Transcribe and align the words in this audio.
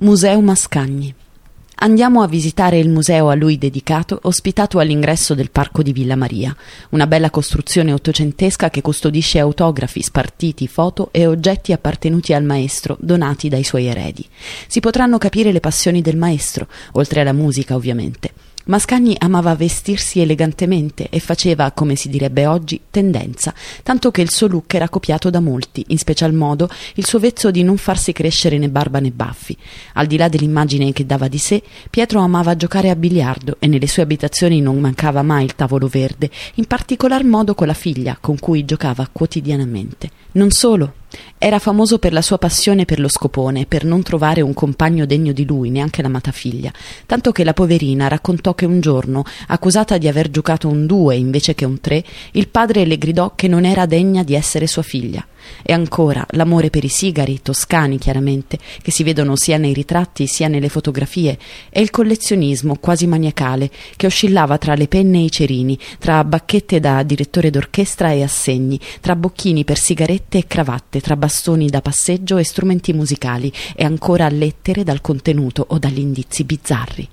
Museo 0.00 0.40
Mascagni. 0.40 1.12
Andiamo 1.80 2.22
a 2.22 2.28
visitare 2.28 2.78
il 2.78 2.88
museo 2.88 3.30
a 3.30 3.34
lui 3.34 3.58
dedicato, 3.58 4.20
ospitato 4.22 4.78
all'ingresso 4.78 5.34
del 5.34 5.50
parco 5.50 5.82
di 5.82 5.92
Villa 5.92 6.14
Maria, 6.14 6.54
una 6.90 7.08
bella 7.08 7.30
costruzione 7.30 7.92
ottocentesca 7.92 8.70
che 8.70 8.80
custodisce 8.80 9.40
autografi, 9.40 10.00
spartiti, 10.00 10.68
foto 10.68 11.08
e 11.10 11.26
oggetti 11.26 11.72
appartenuti 11.72 12.32
al 12.32 12.44
maestro, 12.44 12.96
donati 13.00 13.48
dai 13.48 13.64
suoi 13.64 13.86
eredi. 13.86 14.24
Si 14.68 14.78
potranno 14.78 15.18
capire 15.18 15.50
le 15.50 15.58
passioni 15.58 16.00
del 16.00 16.16
maestro, 16.16 16.68
oltre 16.92 17.22
alla 17.22 17.32
musica 17.32 17.74
ovviamente. 17.74 18.30
Mascagni 18.68 19.16
amava 19.18 19.54
vestirsi 19.54 20.20
elegantemente 20.20 21.08
e 21.08 21.20
faceva, 21.20 21.72
come 21.72 21.96
si 21.96 22.10
direbbe 22.10 22.44
oggi, 22.44 22.78
tendenza, 22.90 23.54
tanto 23.82 24.10
che 24.10 24.20
il 24.20 24.30
suo 24.30 24.46
look 24.46 24.74
era 24.74 24.90
copiato 24.90 25.30
da 25.30 25.40
molti, 25.40 25.86
in 25.88 25.96
special 25.96 26.34
modo 26.34 26.68
il 26.96 27.06
suo 27.06 27.18
vezzo 27.18 27.50
di 27.50 27.62
non 27.62 27.78
farsi 27.78 28.12
crescere 28.12 28.58
né 28.58 28.68
barba 28.68 29.00
né 29.00 29.10
baffi. 29.10 29.56
Al 29.94 30.06
di 30.06 30.18
là 30.18 30.28
dell'immagine 30.28 30.92
che 30.92 31.06
dava 31.06 31.28
di 31.28 31.38
sé, 31.38 31.62
Pietro 31.88 32.20
amava 32.20 32.56
giocare 32.56 32.90
a 32.90 32.96
biliardo 32.96 33.56
e 33.58 33.68
nelle 33.68 33.86
sue 33.86 34.02
abitazioni 34.02 34.60
non 34.60 34.78
mancava 34.78 35.22
mai 35.22 35.44
il 35.44 35.54
tavolo 35.54 35.86
verde, 35.86 36.28
in 36.56 36.66
particolar 36.66 37.24
modo 37.24 37.54
con 37.54 37.68
la 37.68 37.72
figlia, 37.72 38.18
con 38.20 38.38
cui 38.38 38.66
giocava 38.66 39.08
quotidianamente. 39.10 40.10
Non 40.32 40.50
solo, 40.50 40.92
era 41.38 41.60
famoso 41.60 41.98
per 41.98 42.12
la 42.12 42.20
sua 42.20 42.36
passione 42.36 42.84
per 42.84 42.98
lo 42.98 43.08
scopone, 43.08 43.64
per 43.66 43.84
non 43.84 44.02
trovare 44.02 44.40
un 44.40 44.52
compagno 44.52 45.06
degno 45.06 45.32
di 45.32 45.46
lui, 45.46 45.70
neanche 45.70 46.02
l'amata 46.02 46.32
figlia, 46.32 46.72
tanto 47.06 47.30
che 47.30 47.44
la 47.44 47.54
poverina 47.54 48.08
raccontò 48.08 48.54
che 48.54 48.66
un 48.66 48.80
giorno, 48.80 49.24
accusata 49.46 49.98
di 49.98 50.08
aver 50.08 50.30
giocato 50.30 50.68
un 50.68 50.86
due 50.86 51.16
invece 51.16 51.54
che 51.54 51.64
un 51.64 51.80
tre, 51.80 52.04
il 52.32 52.48
padre 52.48 52.84
le 52.84 52.98
gridò 52.98 53.32
che 53.36 53.46
non 53.46 53.64
era 53.64 53.86
degna 53.86 54.24
di 54.24 54.34
essere 54.34 54.66
sua 54.66 54.82
figlia. 54.82 55.24
E 55.62 55.72
ancora 55.72 56.26
l'amore 56.30 56.70
per 56.70 56.84
i 56.84 56.88
sigari, 56.88 57.40
toscani 57.42 57.98
chiaramente, 57.98 58.58
che 58.80 58.90
si 58.90 59.02
vedono 59.02 59.36
sia 59.36 59.58
nei 59.58 59.72
ritratti 59.72 60.26
sia 60.26 60.48
nelle 60.48 60.68
fotografie, 60.68 61.38
e 61.70 61.80
il 61.80 61.90
collezionismo 61.90 62.76
quasi 62.80 63.06
maniacale, 63.06 63.70
che 63.96 64.06
oscillava 64.06 64.58
tra 64.58 64.74
le 64.74 64.88
penne 64.88 65.18
e 65.18 65.24
i 65.24 65.30
cerini, 65.30 65.78
tra 65.98 66.24
bacchette 66.24 66.80
da 66.80 67.02
direttore 67.02 67.50
d'orchestra 67.50 68.12
e 68.12 68.22
assegni, 68.22 68.80
tra 69.00 69.14
bocchini 69.14 69.64
per 69.64 69.78
sigarette 69.78 70.38
e 70.38 70.46
cravatte, 70.46 71.00
tra 71.00 71.16
bastoni 71.16 71.68
da 71.68 71.80
passeggio 71.80 72.38
e 72.38 72.44
strumenti 72.44 72.92
musicali, 72.92 73.52
e 73.76 73.84
ancora 73.84 74.28
lettere 74.28 74.84
dal 74.84 75.00
contenuto 75.00 75.64
o 75.68 75.78
dagli 75.78 76.00
indizi 76.00 76.44
bizzarri. 76.44 77.06